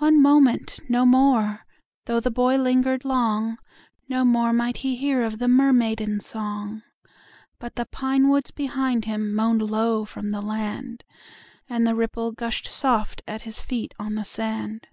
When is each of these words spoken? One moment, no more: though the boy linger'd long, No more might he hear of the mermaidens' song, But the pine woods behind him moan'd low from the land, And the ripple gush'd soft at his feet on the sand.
One 0.00 0.20
moment, 0.20 0.80
no 0.88 1.06
more: 1.06 1.60
though 2.06 2.18
the 2.18 2.32
boy 2.32 2.58
linger'd 2.58 3.04
long, 3.04 3.58
No 4.08 4.24
more 4.24 4.52
might 4.52 4.78
he 4.78 4.96
hear 4.96 5.22
of 5.22 5.38
the 5.38 5.46
mermaidens' 5.46 6.26
song, 6.26 6.82
But 7.60 7.76
the 7.76 7.86
pine 7.86 8.28
woods 8.28 8.50
behind 8.50 9.04
him 9.04 9.32
moan'd 9.32 9.62
low 9.62 10.04
from 10.06 10.30
the 10.30 10.40
land, 10.42 11.04
And 11.68 11.86
the 11.86 11.94
ripple 11.94 12.32
gush'd 12.32 12.66
soft 12.66 13.22
at 13.28 13.42
his 13.42 13.60
feet 13.60 13.94
on 13.96 14.16
the 14.16 14.24
sand. 14.24 14.88